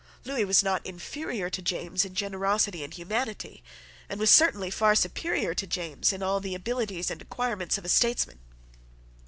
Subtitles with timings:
[0.25, 3.63] Lewis was not inferior to James in generosity and humanity,
[4.09, 7.89] and was certainly far superior to James in all the abilities and acquirements of a
[7.89, 8.39] statesman.